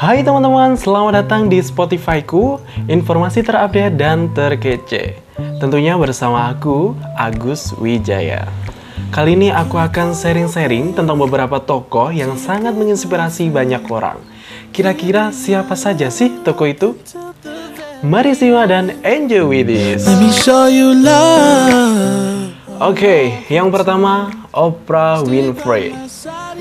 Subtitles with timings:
[0.00, 2.56] Hai teman-teman, selamat datang di Spotify-ku,
[2.88, 5.20] informasi terupdate dan terkece.
[5.60, 8.48] Tentunya bersama aku, Agus Wijaya.
[9.12, 14.16] Kali ini aku akan sharing-sharing tentang beberapa tokoh yang sangat menginspirasi banyak orang.
[14.72, 16.88] Kira-kira siapa saja sih tokoh itu?
[18.00, 20.08] Mari simak dan enjoy with this.
[20.08, 22.56] Let me show you love.
[22.80, 25.92] Oke, yang pertama Oprah Winfrey.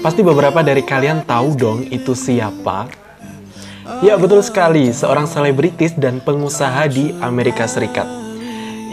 [0.04, 3.08] Pasti beberapa dari kalian tahu dong itu siapa?
[4.06, 8.06] Ya betul sekali, seorang selebritis dan pengusaha di Amerika Serikat.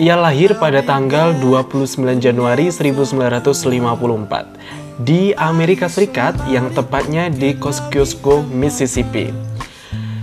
[0.01, 9.29] Ia lahir pada tanggal 29 Januari 1954 di Amerika Serikat yang tepatnya di Kosciuszko, Mississippi.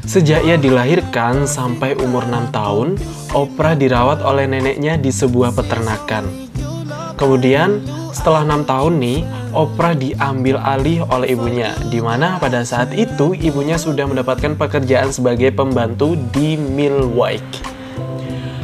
[0.09, 2.98] Sejak ia dilahirkan sampai umur 6 tahun,
[3.38, 6.49] Oprah dirawat oleh neneknya di sebuah peternakan.
[7.13, 13.38] Kemudian, setelah enam tahun nih, Oprah diambil alih oleh ibunya, di mana pada saat itu
[13.38, 17.62] ibunya sudah mendapatkan pekerjaan sebagai pembantu di Milwaukee.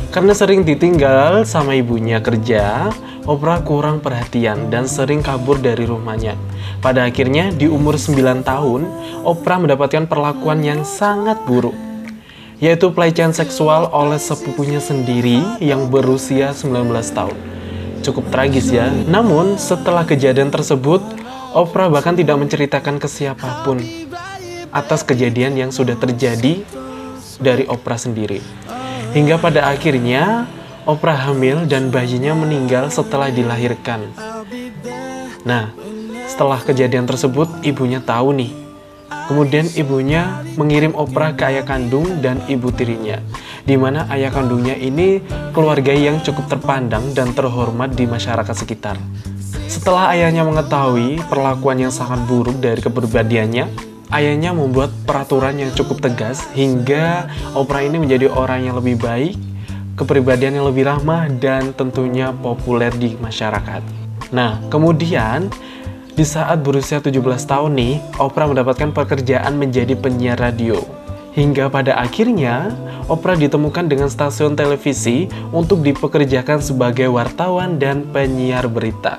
[0.09, 2.89] Karena sering ditinggal sama ibunya kerja,
[3.29, 6.33] Oprah kurang perhatian dan sering kabur dari rumahnya.
[6.81, 8.89] Pada akhirnya, di umur 9 tahun,
[9.21, 11.77] Oprah mendapatkan perlakuan yang sangat buruk,
[12.57, 17.58] yaitu pelecehan seksual oleh sepupunya sendiri yang berusia 19 tahun.
[18.00, 18.88] Cukup tragis ya.
[18.89, 21.02] Namun, setelah kejadian tersebut,
[21.50, 23.81] Oprah bahkan tidak menceritakan ke siapa pun
[24.69, 26.61] atas kejadian yang sudah terjadi
[27.42, 28.38] dari Oprah sendiri.
[29.17, 30.45] Hingga pada akhirnya,
[30.86, 34.14] Oprah hamil dan bayinya meninggal setelah dilahirkan.
[35.42, 35.73] Nah,
[36.30, 38.52] setelah kejadian tersebut, ibunya tahu nih.
[39.25, 43.22] Kemudian ibunya mengirim Oprah ke ayah kandung dan ibu tirinya
[43.69, 45.21] di mana ayah kandungnya ini
[45.53, 48.97] keluarga yang cukup terpandang dan terhormat di masyarakat sekitar.
[49.69, 53.69] Setelah ayahnya mengetahui perlakuan yang sangat buruk dari kepribadiannya,
[54.09, 59.37] ayahnya membuat peraturan yang cukup tegas hingga Oprah ini menjadi orang yang lebih baik,
[59.93, 63.85] kepribadian yang lebih ramah, dan tentunya populer di masyarakat.
[64.33, 65.53] Nah, kemudian
[66.17, 70.98] di saat berusia 17 tahun nih, Oprah mendapatkan pekerjaan menjadi penyiar radio.
[71.33, 72.73] Hingga pada akhirnya,
[73.09, 79.17] Oprah ditemukan dengan stasiun televisi untuk dipekerjakan sebagai wartawan dan penyiar berita.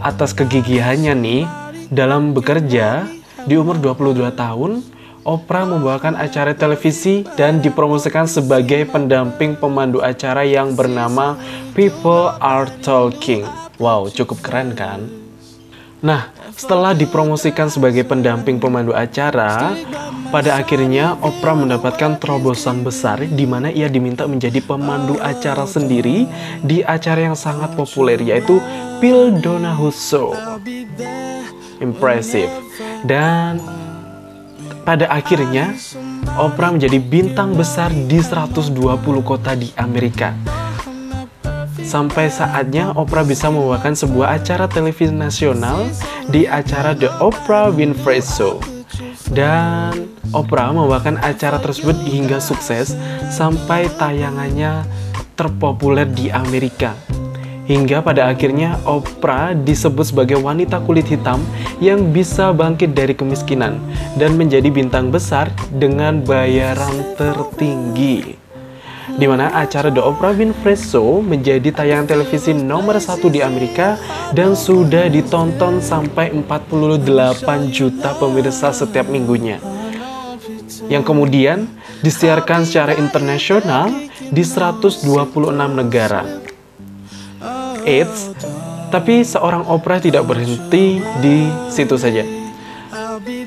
[0.00, 1.42] Atas kegigihannya nih,
[1.92, 3.04] dalam bekerja,
[3.44, 4.80] di umur 22 tahun,
[5.24, 11.40] Oprah membawakan acara televisi dan dipromosikan sebagai pendamping pemandu acara yang bernama
[11.72, 13.48] People Are Talking.
[13.80, 15.08] Wow, cukup keren kan?
[16.04, 19.72] Nah, setelah dipromosikan sebagai pendamping pemandu acara,
[20.28, 26.28] pada akhirnya Oprah mendapatkan terobosan besar di mana ia diminta menjadi pemandu acara sendiri
[26.60, 28.60] di acara yang sangat populer yaitu
[29.00, 30.36] Phil Donahue Show.
[31.80, 32.50] Impressive.
[33.06, 33.62] Dan
[34.84, 35.72] pada akhirnya
[36.36, 38.74] Oprah menjadi bintang besar di 120
[39.22, 40.53] kota di Amerika
[41.84, 45.86] sampai saatnya Oprah bisa membawakan sebuah acara televisi nasional
[46.32, 48.58] di acara The Oprah Winfrey Show.
[49.30, 52.96] Dan Oprah membawakan acara tersebut hingga sukses
[53.28, 54.82] sampai tayangannya
[55.36, 56.96] terpopuler di Amerika.
[57.64, 61.40] Hingga pada akhirnya Oprah disebut sebagai wanita kulit hitam
[61.80, 63.80] yang bisa bangkit dari kemiskinan
[64.20, 68.43] dan menjadi bintang besar dengan bayaran tertinggi
[69.14, 74.00] di mana acara The Oprah Winfrey Show menjadi tayangan televisi nomor satu di Amerika
[74.32, 79.60] dan sudah ditonton sampai 48 juta pemirsa setiap minggunya.
[80.88, 81.68] Yang kemudian
[82.04, 83.88] disiarkan secara internasional
[84.28, 85.08] di 126
[85.72, 86.24] negara.
[87.84, 88.32] Eits,
[88.88, 92.43] tapi seorang Oprah tidak berhenti di situ saja.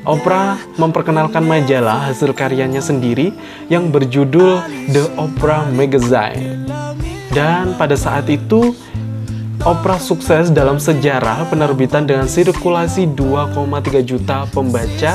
[0.07, 3.35] Oprah memperkenalkan majalah hasil karyanya sendiri
[3.67, 6.63] yang berjudul The Oprah Magazine.
[7.35, 8.71] Dan pada saat itu,
[9.67, 15.13] Oprah sukses dalam sejarah penerbitan dengan sirkulasi 2,3 juta pembaca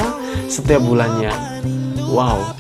[0.53, 1.33] setiap bulannya.
[2.13, 2.53] Wow,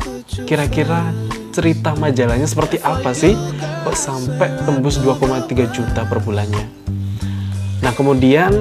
[0.48, 1.12] kira-kira
[1.52, 3.36] cerita majalahnya seperti apa sih?
[3.84, 6.64] Kok sampai tembus 2,3 juta per bulannya?
[7.84, 8.56] Nah, kemudian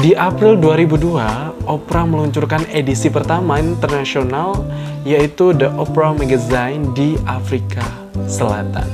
[0.00, 4.60] di April 2002, Oprah meluncurkan edisi pertama internasional
[5.08, 7.84] yaitu The Oprah Magazine di Afrika
[8.28, 8.84] Selatan.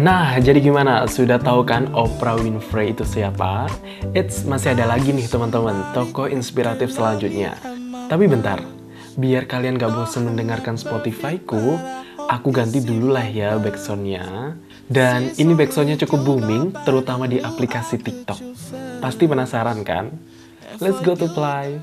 [0.00, 1.04] Nah, jadi gimana?
[1.08, 3.68] Sudah tahu kan Oprah Winfrey itu siapa?
[4.16, 7.56] It's masih ada lagi nih teman-teman, tokoh inspiratif selanjutnya.
[8.08, 8.60] Tapi bentar,
[9.16, 11.76] biar kalian gak bosan mendengarkan Spotify-ku,
[12.28, 14.56] aku ganti dulu lah ya backsoundnya.
[14.90, 18.42] Dan ini backsoundnya cukup booming, terutama di aplikasi TikTok.
[18.98, 20.10] Pasti penasaran kan?
[20.82, 21.78] Let's go to play.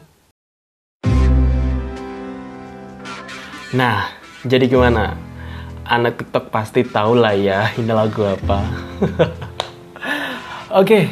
[3.72, 4.12] Nah,
[4.44, 5.16] jadi gimana?
[5.88, 8.60] Anak TikTok pasti tahu lah ya ini lagu apa.
[10.84, 11.08] Oke,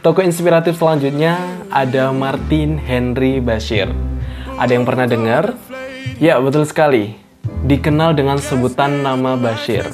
[0.00, 1.36] toko inspiratif selanjutnya
[1.68, 3.92] ada Martin Henry Bashir.
[4.56, 5.52] Ada yang pernah dengar?
[6.16, 7.12] Ya, betul sekali.
[7.68, 9.84] Dikenal dengan sebutan nama Bashir.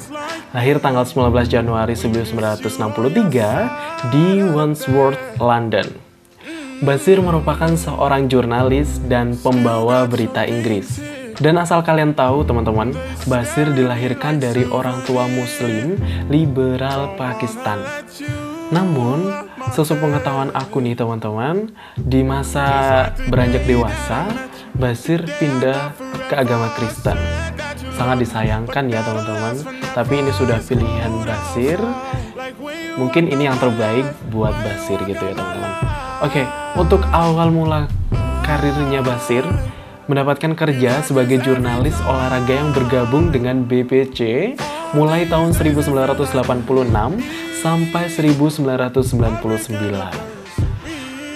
[0.51, 5.87] Lahir tanggal 19 Januari 1963 di Wandsworth, London.
[6.83, 10.99] Basir merupakan seorang jurnalis dan pembawa berita Inggris.
[11.39, 12.91] Dan asal kalian tahu teman-teman,
[13.31, 15.95] Basir dilahirkan dari orang tua muslim
[16.27, 17.79] liberal Pakistan.
[18.75, 19.31] Namun,
[19.71, 22.67] sesuai pengetahuan aku nih teman-teman, di masa
[23.31, 24.27] beranjak dewasa,
[24.75, 25.95] Basir pindah
[26.27, 27.40] ke agama Kristen.
[28.01, 29.61] Sangat disayangkan ya teman-teman,
[29.93, 31.77] tapi ini sudah pilihan Basir.
[32.97, 35.69] Mungkin ini yang terbaik buat Basir gitu ya teman-teman.
[36.25, 36.41] Oke,
[36.81, 37.85] untuk awal mula
[38.41, 39.45] karirnya Basir,
[40.09, 44.57] mendapatkan kerja sebagai jurnalis olahraga yang bergabung dengan BPC
[44.97, 46.25] mulai tahun 1986
[47.61, 49.77] sampai 1999.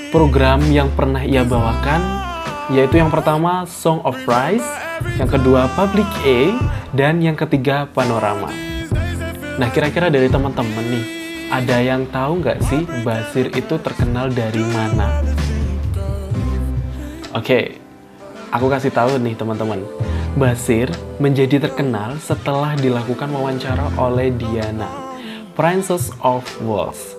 [0.09, 2.24] Program yang pernah ia bawakan
[2.73, 4.65] yaitu yang pertama Song of Price,
[5.21, 6.57] yang kedua Public A,
[6.97, 8.49] dan yang ketiga Panorama.
[9.55, 11.05] Nah kira-kira dari teman-teman nih,
[11.53, 15.21] ada yang tahu nggak sih Basir itu terkenal dari mana?
[17.35, 17.77] Oke,
[18.49, 19.83] aku kasih tahu nih teman-teman.
[20.35, 24.89] Basir menjadi terkenal setelah dilakukan wawancara oleh Diana
[25.55, 27.14] Princess of Wales.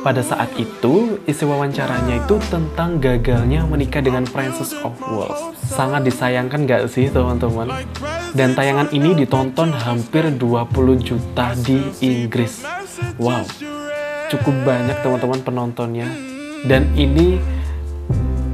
[0.00, 5.52] Pada saat itu, isi wawancaranya itu tentang gagalnya menikah dengan Princess of Wales.
[5.60, 7.68] Sangat disayangkan gak sih teman-teman?
[8.32, 12.64] Dan tayangan ini ditonton hampir 20 juta di Inggris.
[13.20, 13.44] Wow,
[14.32, 16.08] cukup banyak teman-teman penontonnya.
[16.64, 17.36] Dan ini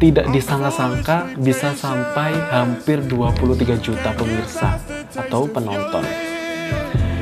[0.02, 4.82] tidak disangka-sangka bisa sampai hampir 23 juta pemirsa
[5.14, 6.02] atau penonton.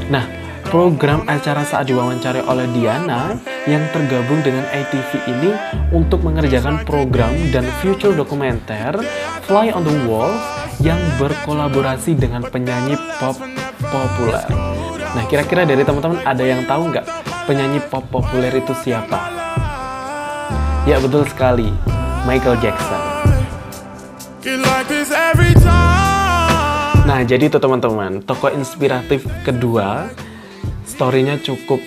[0.08, 0.43] Nah,
[0.74, 3.38] program acara saat diwawancari oleh Diana
[3.70, 5.54] yang tergabung dengan ATV ini
[5.94, 8.98] untuk mengerjakan program dan future dokumenter
[9.46, 10.34] Fly on the Wall
[10.82, 13.38] yang berkolaborasi dengan penyanyi pop
[13.86, 14.42] populer.
[15.14, 17.06] Nah, kira-kira dari teman-teman ada yang tahu nggak
[17.46, 19.30] penyanyi pop populer itu siapa?
[20.90, 21.70] Ya, betul sekali.
[22.26, 23.02] Michael Jackson.
[27.06, 30.10] Nah, jadi itu teman-teman, tokoh inspiratif kedua
[30.94, 31.82] storynya cukup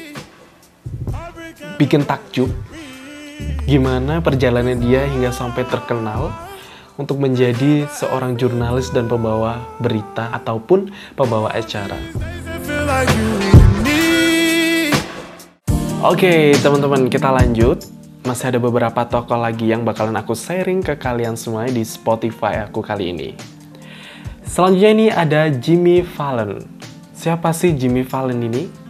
[1.80, 2.52] bikin takjub
[3.64, 6.36] gimana perjalanan dia hingga sampai terkenal
[7.00, 11.96] untuk menjadi seorang jurnalis dan pembawa berita ataupun pembawa acara.
[16.04, 17.86] Oke, teman-teman, kita lanjut.
[18.26, 22.84] Masih ada beberapa tokoh lagi yang bakalan aku sharing ke kalian semua di Spotify aku
[22.84, 23.30] kali ini.
[24.44, 26.66] Selanjutnya ini ada Jimmy Fallon.
[27.16, 28.87] Siapa sih Jimmy Fallon ini?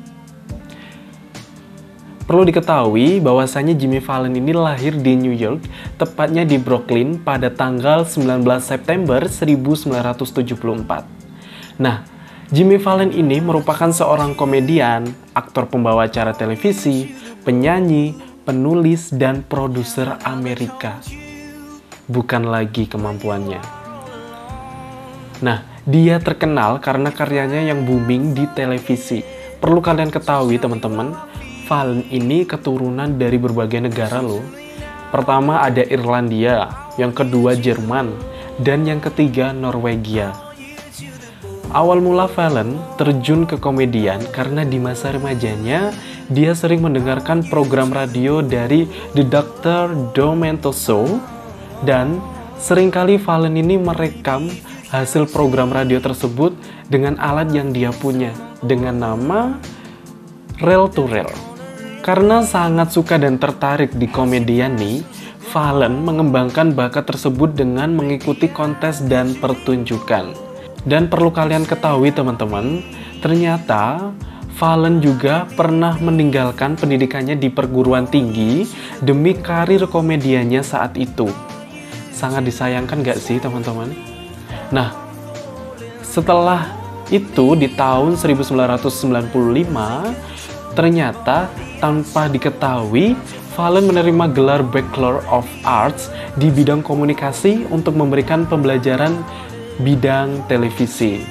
[2.28, 5.64] Perlu diketahui bahwasanya Jimmy Fallon ini lahir di New York,
[5.96, 11.08] tepatnya di Brooklyn pada tanggal 19 September 1974.
[11.80, 12.04] Nah,
[12.52, 17.16] Jimmy Fallon ini merupakan seorang komedian, aktor pembawa acara televisi,
[17.48, 21.00] penyanyi, penulis, dan produser Amerika.
[22.12, 23.64] Bukan lagi kemampuannya.
[25.48, 29.24] Nah, dia terkenal karena karyanya yang booming di televisi.
[29.64, 31.27] Perlu kalian ketahui teman-teman,
[31.68, 34.40] Valen ini keturunan dari berbagai negara loh.
[35.12, 38.16] Pertama ada Irlandia, yang kedua Jerman,
[38.64, 40.32] dan yang ketiga Norwegia.
[41.76, 45.92] Awal mula Valen terjun ke komedian karena di masa remajanya
[46.32, 50.16] dia sering mendengarkan program radio dari The Dr.
[50.16, 51.20] Domento Show
[51.84, 52.24] dan
[52.56, 54.48] sering kali Valen ini merekam
[54.88, 56.56] hasil program radio tersebut
[56.88, 58.32] dengan alat yang dia punya
[58.64, 59.60] dengan nama
[60.64, 61.57] Rail to Rail.
[62.08, 65.04] Karena sangat suka dan tertarik di komedian nih,
[65.52, 70.32] Valen mengembangkan bakat tersebut dengan mengikuti kontes dan pertunjukan.
[70.88, 72.80] Dan perlu kalian ketahui teman-teman,
[73.20, 74.16] ternyata
[74.56, 78.64] Valen juga pernah meninggalkan pendidikannya di perguruan tinggi
[79.04, 81.28] demi karir komediannya saat itu.
[82.16, 83.92] Sangat disayangkan gak sih teman-teman?
[84.72, 84.96] Nah,
[86.08, 86.72] setelah
[87.12, 90.47] itu di tahun 1995,
[90.78, 91.50] ternyata
[91.82, 93.18] tanpa diketahui,
[93.58, 99.18] Valen menerima gelar Bachelor of Arts di bidang komunikasi untuk memberikan pembelajaran
[99.82, 101.26] bidang televisi.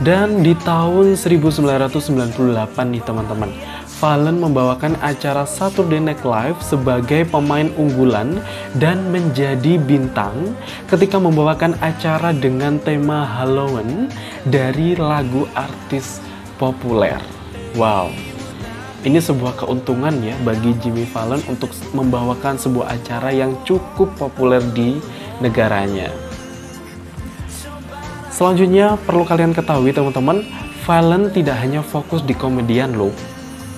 [0.00, 3.52] Dan di tahun 1998 nih teman-teman,
[3.98, 8.38] Fallon membawakan acara Saturday Night Live sebagai pemain unggulan
[8.78, 10.54] dan menjadi bintang
[10.86, 14.06] ketika membawakan acara dengan tema Halloween
[14.46, 16.22] dari lagu artis
[16.62, 17.18] populer.
[17.74, 18.14] Wow,
[19.06, 24.98] ini sebuah keuntungan ya bagi Jimmy Fallon untuk membawakan sebuah acara yang cukup populer di
[25.38, 26.10] negaranya.
[28.34, 30.46] Selanjutnya perlu kalian ketahui teman-teman,
[30.86, 33.10] Fallon tidak hanya fokus di komedian loh,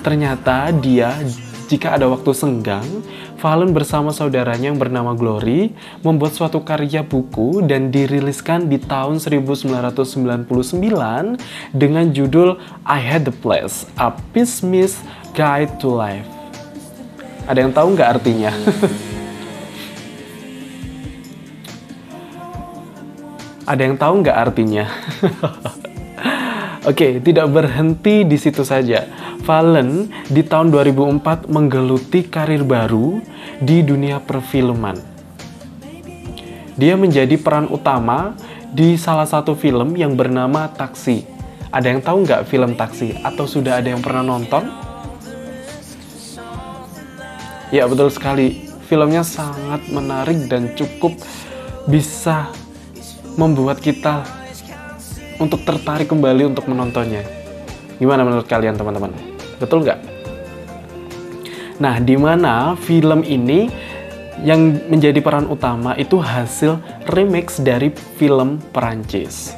[0.01, 1.13] Ternyata dia
[1.71, 2.83] jika ada waktu senggang,
[3.39, 5.71] Fallon bersama saudaranya yang bernama Glory
[6.03, 10.51] membuat suatu karya buku dan diriliskan di tahun 1999
[11.71, 15.07] dengan judul I Had the Place, A Pessimistic
[15.39, 16.27] Guide to Life.
[17.47, 18.51] Ada yang tahu nggak artinya?
[23.71, 24.91] Ada yang tahu nggak artinya?
[26.81, 29.05] Oke, tidak berhenti di situ saja.
[29.45, 33.21] Fallen di tahun 2004 menggeluti karir baru
[33.61, 34.97] di dunia perfilman.
[36.81, 38.33] Dia menjadi peran utama
[38.73, 41.29] di salah satu film yang bernama Taksi.
[41.69, 43.13] Ada yang tahu nggak film Taksi?
[43.29, 44.65] Atau sudah ada yang pernah nonton?
[47.69, 48.73] Ya, betul sekali.
[48.89, 51.13] Filmnya sangat menarik dan cukup
[51.85, 52.49] bisa
[53.37, 54.40] membuat kita
[55.41, 57.25] untuk tertarik kembali untuk menontonnya.
[57.97, 59.11] Gimana menurut kalian teman-teman?
[59.57, 60.01] Betul nggak?
[61.81, 63.73] Nah, di mana film ini
[64.45, 69.57] yang menjadi peran utama itu hasil remix dari film Perancis.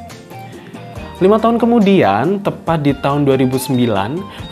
[1.23, 3.79] Lima tahun kemudian, tepat di tahun 2009,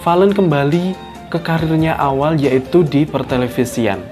[0.06, 0.84] Valen kembali
[1.30, 4.02] ke karirnya awal yaitu di pertelevisian.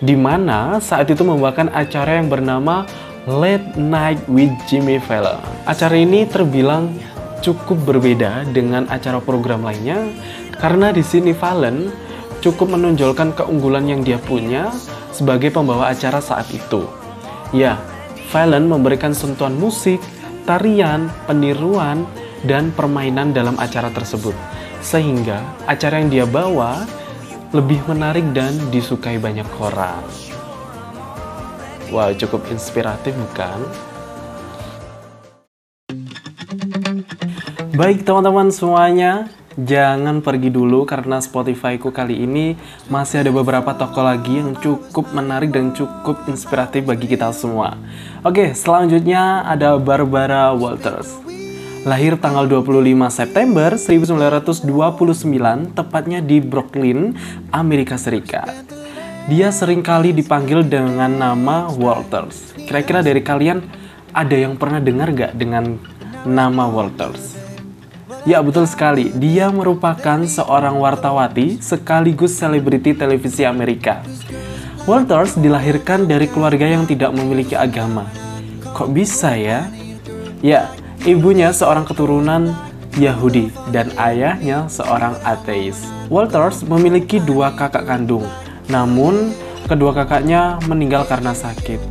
[0.00, 2.88] Di mana saat itu membawakan acara yang bernama
[3.30, 5.38] Late Night with Jimmy Fallon.
[5.62, 6.90] Acara ini terbilang
[7.38, 10.10] cukup berbeda dengan acara program lainnya
[10.58, 11.94] karena di sini Fallon
[12.42, 14.74] cukup menonjolkan keunggulan yang dia punya
[15.14, 16.90] sebagai pembawa acara saat itu.
[17.54, 17.78] Ya,
[18.34, 20.02] Fallon memberikan sentuhan musik,
[20.42, 22.10] tarian, peniruan,
[22.42, 24.34] dan permainan dalam acara tersebut.
[24.82, 25.38] Sehingga
[25.70, 26.82] acara yang dia bawa
[27.54, 30.29] lebih menarik dan disukai banyak orang.
[31.90, 33.66] Wah, cukup inspiratif bukan?
[37.74, 39.26] Baik teman-teman semuanya,
[39.58, 42.54] jangan pergi dulu karena Spotify-ku kali ini
[42.86, 47.74] masih ada beberapa toko lagi yang cukup menarik dan cukup inspiratif bagi kita semua.
[48.22, 51.18] Oke, selanjutnya ada Barbara Walters.
[51.82, 57.18] Lahir tanggal 25 September 1929, tepatnya di Brooklyn,
[57.50, 58.79] Amerika Serikat.
[59.30, 62.50] Dia sering kali dipanggil dengan nama Walters.
[62.66, 63.62] Kira-kira dari kalian
[64.10, 65.78] ada yang pernah dengar gak dengan
[66.26, 67.38] nama Walters?
[68.26, 74.02] Ya betul sekali, dia merupakan seorang wartawati sekaligus selebriti televisi Amerika.
[74.82, 78.10] Walters dilahirkan dari keluarga yang tidak memiliki agama.
[78.74, 79.70] Kok bisa ya?
[80.42, 80.74] Ya,
[81.06, 82.50] ibunya seorang keturunan
[82.98, 85.78] Yahudi dan ayahnya seorang ateis.
[86.10, 88.26] Walters memiliki dua kakak kandung,
[88.70, 89.34] namun,
[89.66, 91.82] kedua kakaknya meninggal karena sakit.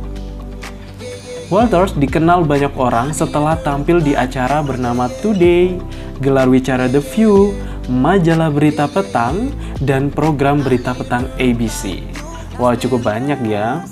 [1.50, 5.76] Walters dikenal banyak orang setelah tampil di acara bernama Today,
[6.22, 7.52] gelar wicara The View,
[7.90, 9.50] majalah berita petang,
[9.82, 12.06] dan program berita petang ABC.
[12.54, 13.82] Wah, cukup banyak ya.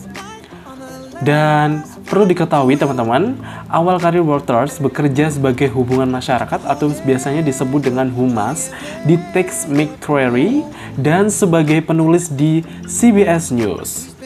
[1.18, 3.36] Dan perlu diketahui teman-teman,
[3.68, 8.72] awal karir Walters bekerja sebagai hubungan masyarakat atau biasanya disebut dengan humas
[9.04, 10.64] di Tex McCrary
[10.96, 14.16] dan sebagai penulis di CBS News.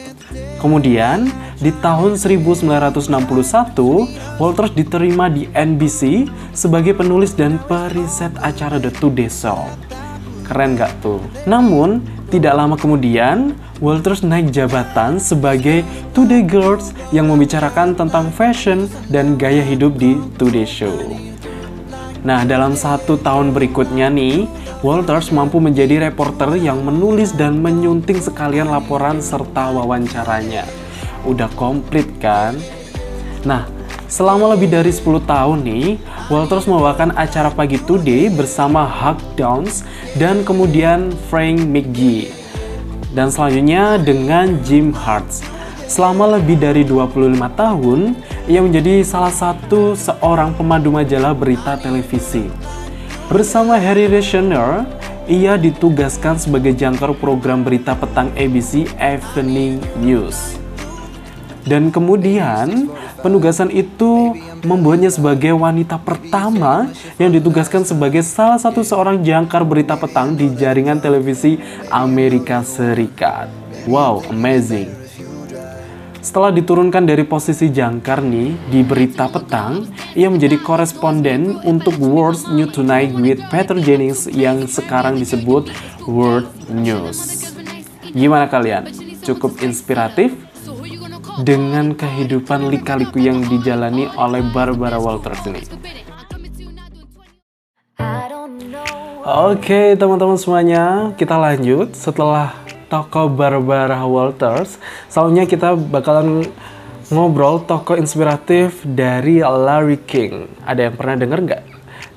[0.63, 1.27] Kemudian,
[1.59, 3.03] di tahun 1961,
[4.39, 9.59] Walters diterima di NBC sebagai penulis dan periset acara The Today Show.
[10.47, 11.19] Keren gak tuh?
[11.43, 11.99] Namun,
[12.33, 15.85] tidak lama kemudian, Walters naik jabatan sebagai
[16.17, 21.13] Today Girls yang membicarakan tentang fashion dan gaya hidup di Today Show.
[22.25, 24.49] Nah, dalam satu tahun berikutnya nih,
[24.81, 30.65] Walters mampu menjadi reporter yang menulis dan menyunting sekalian laporan serta wawancaranya.
[31.29, 32.57] Udah komplit kan?
[33.45, 33.69] Nah,
[34.13, 35.97] selama lebih dari 10 tahun nih,
[36.29, 39.81] Walters membawakan acara Pagi Today bersama Huck Downs
[40.21, 42.29] dan kemudian Frank McGee.
[43.17, 45.41] Dan selanjutnya dengan Jim Hartz.
[45.89, 48.13] Selama lebih dari 25 tahun,
[48.45, 52.53] ia menjadi salah satu seorang pemandu majalah berita televisi.
[53.33, 54.85] Bersama Harry Reasoner,
[55.25, 60.63] ia ditugaskan sebagai jangkar program berita petang ABC Evening News.
[61.63, 62.91] Dan kemudian
[63.23, 64.35] penugasan itu
[64.67, 70.99] membuatnya sebagai wanita pertama yang ditugaskan sebagai salah satu seorang jangkar berita petang di jaringan
[70.99, 71.55] televisi
[71.87, 73.47] Amerika Serikat.
[73.87, 74.91] Wow, amazing.
[76.23, 82.67] Setelah diturunkan dari posisi jangkar nih di berita petang, ia menjadi koresponden untuk World New
[82.71, 85.67] Tonight with Peter Jennings yang sekarang disebut
[86.07, 87.51] World News.
[88.15, 88.87] Gimana kalian?
[89.19, 90.42] Cukup inspiratif?
[91.41, 95.61] Dengan kehidupan lika-liku yang dijalani oleh Barbara Walters ini.
[99.23, 102.53] Oke teman-teman semuanya, kita lanjut setelah
[102.91, 104.77] toko Barbara Walters.
[105.07, 106.43] Selanjutnya kita bakalan
[107.07, 110.51] ngobrol toko inspiratif dari Larry King.
[110.67, 111.63] Ada yang pernah dengar nggak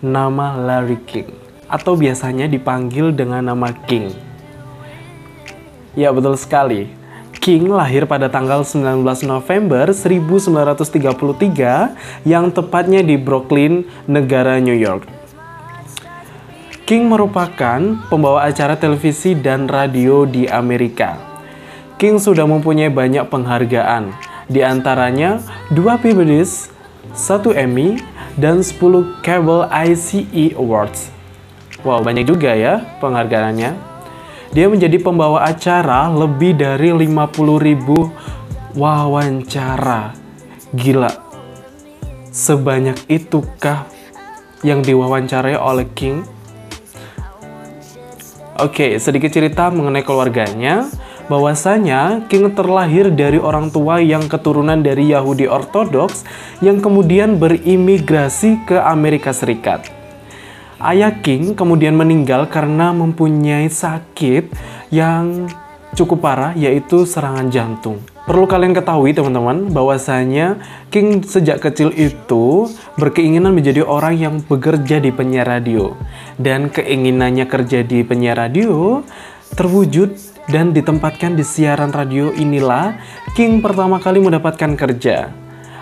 [0.02, 1.30] nama Larry King?
[1.70, 4.10] Atau biasanya dipanggil dengan nama King?
[5.94, 6.90] Ya betul sekali.
[7.46, 15.06] King lahir pada tanggal 19 November 1933 yang tepatnya di Brooklyn, negara New York.
[16.90, 21.22] King merupakan pembawa acara televisi dan radio di Amerika.
[22.02, 24.10] King sudah mempunyai banyak penghargaan,
[24.50, 25.38] di antaranya
[25.70, 26.74] dua PBS,
[27.14, 28.02] satu Emmy,
[28.34, 31.14] dan 10 Cable ICE Awards.
[31.86, 33.95] Wow, banyak juga ya penghargaannya.
[34.54, 38.10] Dia menjadi pembawa acara lebih dari 50 ribu
[38.76, 40.12] wawancara.
[40.76, 41.12] Gila.
[42.30, 43.88] Sebanyak itukah
[44.60, 46.20] yang diwawancarai oleh King?
[48.60, 50.88] Oke, sedikit cerita mengenai keluarganya.
[51.26, 56.22] Bahwasanya King terlahir dari orang tua yang keturunan dari Yahudi Ortodoks
[56.62, 59.95] yang kemudian berimigrasi ke Amerika Serikat.
[60.76, 64.52] Ayah King kemudian meninggal karena mempunyai sakit
[64.92, 65.48] yang
[65.96, 68.04] cukup parah yaitu serangan jantung.
[68.28, 70.60] Perlu kalian ketahui teman-teman bahwasanya
[70.92, 72.68] King sejak kecil itu
[73.00, 75.96] berkeinginan menjadi orang yang bekerja di penyiar radio
[76.36, 79.00] dan keinginannya kerja di penyiar radio
[79.56, 80.12] terwujud
[80.52, 83.00] dan ditempatkan di siaran radio inilah
[83.32, 85.32] King pertama kali mendapatkan kerja.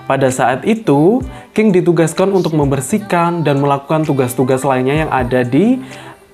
[0.04, 5.78] Pada saat itu, King ditugaskan untuk membersihkan dan melakukan tugas-tugas lainnya yang ada di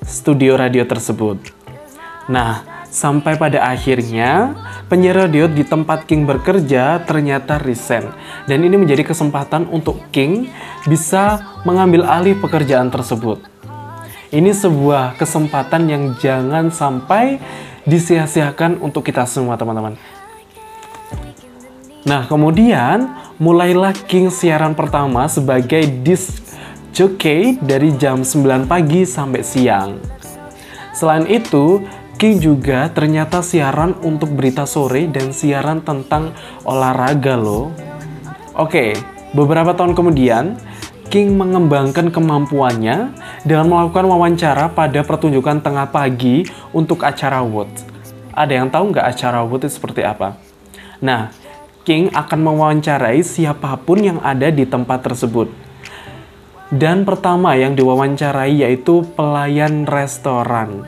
[0.01, 1.37] studio radio tersebut.
[2.33, 4.57] Nah, sampai pada akhirnya
[4.89, 8.09] penyiar radio di tempat King bekerja ternyata resign
[8.49, 10.49] dan ini menjadi kesempatan untuk King
[10.89, 13.45] bisa mengambil alih pekerjaan tersebut.
[14.33, 17.37] Ini sebuah kesempatan yang jangan sampai
[17.85, 20.01] disia-siakan untuk kita semua teman-teman.
[22.01, 26.41] Nah, kemudian mulailah King siaran pertama sebagai disc
[26.97, 30.01] jockey dari jam 9 pagi sampai siang.
[30.97, 31.85] Selain itu,
[32.17, 36.33] King juga ternyata siaran untuk berita sore dan siaran tentang
[36.65, 37.73] olahraga loh.
[38.57, 38.97] Oke,
[39.37, 40.57] beberapa tahun kemudian,
[41.13, 43.13] King mengembangkan kemampuannya
[43.45, 47.69] dengan melakukan wawancara pada pertunjukan tengah pagi untuk acara Wood.
[48.33, 50.39] Ada yang tahu nggak acara Wood itu seperti apa?
[51.01, 51.33] Nah,
[51.81, 55.49] King akan mewawancarai siapa pun yang ada di tempat tersebut.
[56.71, 60.87] Dan pertama yang diwawancarai yaitu pelayan restoran.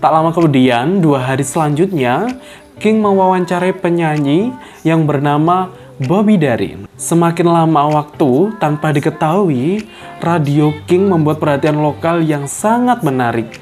[0.00, 2.30] Tak lama kemudian, dua hari selanjutnya,
[2.76, 4.52] King mewawancarai penyanyi
[4.86, 6.84] yang bernama Bobby Darin.
[6.94, 9.88] Semakin lama waktu, tanpa diketahui,
[10.20, 13.60] Radio King membuat perhatian lokal yang sangat menarik.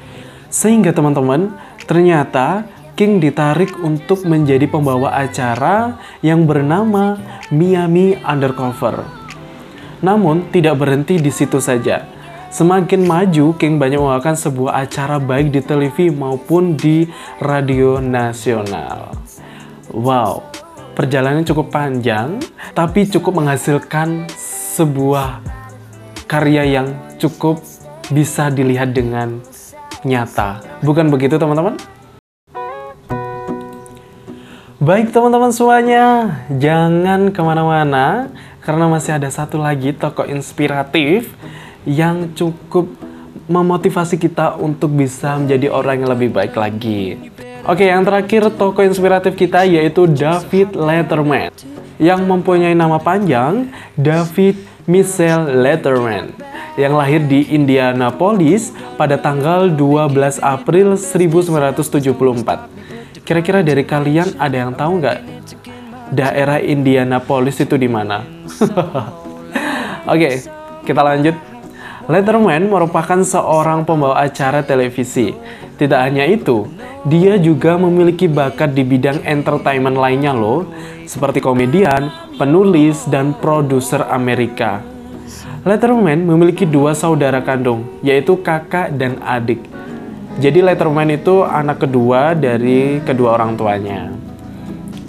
[0.51, 1.55] Sehingga teman-teman,
[1.87, 7.19] ternyata King ditarik untuk menjadi pembawa acara yang bernama
[7.51, 9.03] Miami Undercover.
[9.99, 12.07] Namun, tidak berhenti di situ saja.
[12.55, 17.03] Semakin maju, King banyak membawakan sebuah acara baik di televisi maupun di
[17.43, 19.11] radio nasional.
[19.91, 20.47] Wow,
[20.95, 22.39] perjalanan cukup panjang,
[22.71, 24.31] tapi cukup menghasilkan
[24.79, 25.43] sebuah
[26.31, 27.59] karya yang cukup
[28.07, 29.43] bisa dilihat dengan
[30.07, 30.63] nyata.
[30.79, 31.94] Bukan begitu teman-teman?
[34.85, 38.29] Baik teman-teman semuanya, jangan ke mana-mana
[38.61, 41.33] karena masih ada satu lagi tokoh inspiratif
[41.89, 42.93] yang cukup
[43.49, 47.17] memotivasi kita untuk bisa menjadi orang yang lebih baik lagi.
[47.65, 51.49] Oke, yang terakhir tokoh inspiratif kita yaitu David Letterman
[51.97, 54.53] yang mempunyai nama panjang David
[54.85, 56.29] Michelle Letterman
[56.77, 58.69] yang lahir di Indianapolis
[59.01, 62.84] pada tanggal 12 April 1974.
[63.25, 65.17] Kira-kira dari kalian ada yang tahu nggak
[66.13, 68.21] daerah Indianapolis itu di mana?
[70.05, 70.33] Oke, okay,
[70.85, 71.33] kita lanjut.
[72.05, 75.33] Letterman merupakan seorang pembawa acara televisi.
[75.73, 76.69] Tidak hanya itu,
[77.01, 80.69] dia juga memiliki bakat di bidang entertainment lainnya loh,
[81.09, 84.85] seperti komedian, penulis, dan produser Amerika.
[85.65, 89.65] Letterman memiliki dua saudara kandung, yaitu kakak dan adik.
[90.35, 94.11] Jadi Letterman itu anak kedua dari kedua orang tuanya.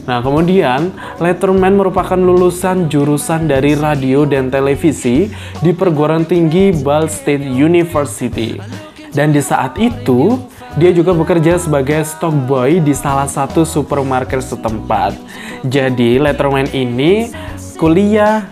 [0.06, 5.26] Nah, kemudian Letterman merupakan lulusan jurusan dari radio dan televisi
[5.58, 8.62] di perguruan tinggi Ball State University.
[9.10, 10.38] Dan di saat itu,
[10.78, 15.18] dia juga bekerja sebagai stock boy di salah satu supermarket setempat.
[15.66, 17.34] Jadi, Letterman ini
[17.74, 18.46] kuliah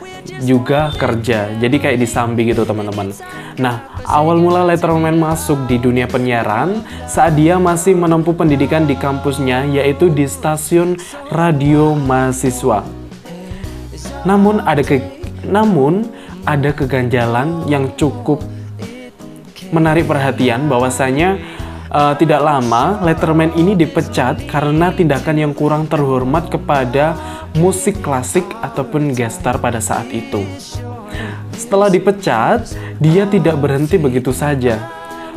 [0.45, 1.53] juga kerja.
[1.57, 3.13] Jadi kayak disambi gitu teman-teman.
[3.61, 9.69] Nah, awal mula Letterman masuk di dunia penyiaran saat dia masih menempuh pendidikan di kampusnya
[9.69, 10.97] yaitu di stasiun
[11.31, 12.85] radio mahasiswa.
[14.25, 15.01] Namun ada ke
[15.45, 16.09] namun
[16.49, 18.41] ada keganjalan yang cukup
[19.73, 21.37] menarik perhatian bahwasanya
[21.95, 27.15] uh, tidak lama Letterman ini dipecat karena tindakan yang kurang terhormat kepada
[27.55, 30.43] musik klasik ataupun gestar pada saat itu.
[31.55, 34.91] Setelah dipecat, dia tidak berhenti begitu saja.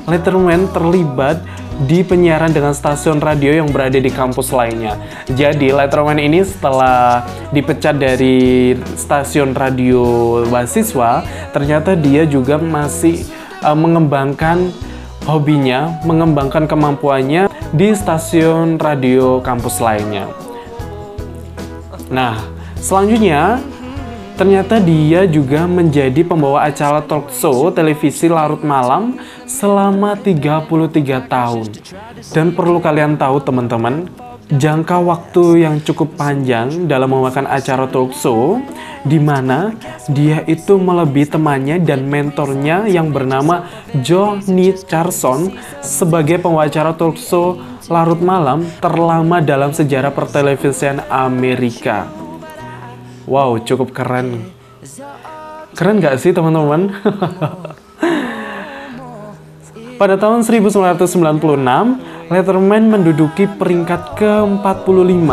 [0.10, 1.38] Letterman terlibat
[1.86, 4.98] di penyiaran dengan stasiun radio yang berada di kampus lainnya.
[5.30, 7.22] Jadi Letterman ini setelah
[7.54, 10.02] dipecat dari stasiun radio
[10.50, 11.22] mahasiswa,
[11.54, 13.30] ternyata dia juga masih
[13.62, 14.74] uh, mengembangkan
[15.28, 20.26] hobinya, mengembangkan kemampuannya di stasiun radio kampus lainnya.
[22.08, 22.40] Nah,
[22.80, 23.60] selanjutnya
[24.40, 31.68] ternyata dia juga menjadi pembawa acara talk show televisi larut malam selama 33 tahun.
[32.32, 34.08] Dan perlu kalian tahu teman-teman,
[34.48, 38.64] jangka waktu yang cukup panjang dalam memakan acara talk show
[39.04, 39.76] di mana
[40.08, 43.68] dia itu melebihi temannya dan mentornya yang bernama
[44.00, 45.52] Johnny Carson
[45.84, 47.60] sebagai pembawa acara talk show
[47.92, 52.08] larut malam terlama dalam sejarah pertelevisian Amerika.
[53.28, 54.48] Wow, cukup keren.
[55.76, 56.96] Keren gak sih teman-teman?
[59.98, 61.58] Pada tahun 1996,
[62.30, 65.26] Letterman menduduki peringkat ke-45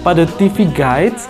[0.00, 1.28] pada TV Guides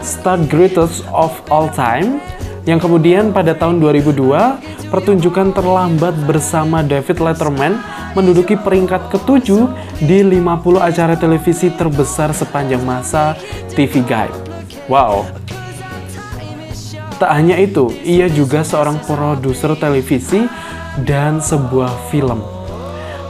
[0.00, 2.16] Star Greatest of All Time
[2.64, 7.76] yang kemudian pada tahun 2002 pertunjukan terlambat bersama David Letterman
[8.16, 9.68] menduduki peringkat ketujuh
[10.00, 13.36] di 50 acara televisi terbesar sepanjang masa
[13.76, 14.32] TV Guide.
[14.88, 15.28] Wow.
[17.20, 20.48] Tak hanya itu, ia juga seorang produser televisi
[21.08, 22.44] dan sebuah film.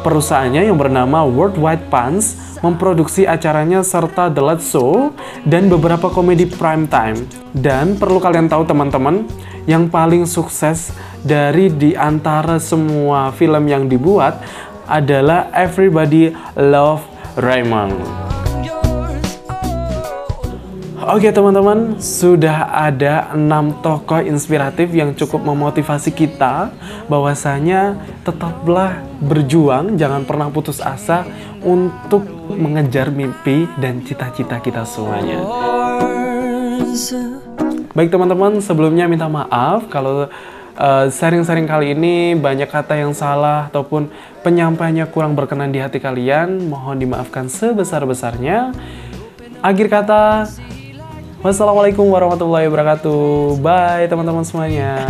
[0.03, 5.15] Perusahaannya yang bernama Worldwide Pants memproduksi acaranya serta The Late Show
[5.47, 7.23] dan beberapa komedi prime time.
[7.55, 9.27] Dan perlu kalian tahu teman-teman,
[9.71, 10.91] yang paling sukses
[11.23, 14.43] dari di antara semua film yang dibuat
[14.91, 17.07] adalah Everybody Love
[17.39, 18.32] Raymond.
[21.03, 26.71] Oke teman-teman, sudah ada enam tokoh inspiratif yang cukup memotivasi kita
[27.11, 31.27] bahwasanya tetaplah berjuang, jangan pernah putus asa
[31.67, 32.23] untuk
[32.55, 35.43] mengejar mimpi dan cita-cita kita semuanya.
[37.93, 40.31] Baik teman-teman, sebelumnya minta maaf kalau
[40.73, 44.09] Eh, sharing-sharing uh, kali ini banyak kata yang salah ataupun
[44.41, 48.73] penyampaiannya kurang berkenan di hati kalian, mohon dimaafkan sebesar-besarnya.
[49.61, 50.49] Akhir kata,
[51.43, 53.59] wassalamualaikum warahmatullahi wabarakatuh.
[53.59, 55.05] Bye teman-teman semuanya.